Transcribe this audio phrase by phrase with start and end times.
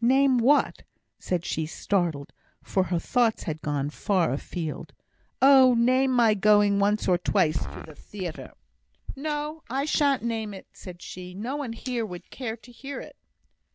[0.00, 0.84] "Name what?"
[1.18, 4.94] said she, startled, for her thoughts had gone far afield.
[5.42, 8.54] "Oh, name my going once or twice to the theatre!"
[9.14, 11.34] "No, I shan't name it!" said she.
[11.34, 13.16] "No one here would care to hear it."